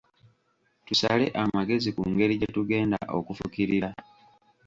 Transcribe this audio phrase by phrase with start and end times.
[0.85, 3.89] Tusale amagezi ku ngeri gyetugenda okufukirira.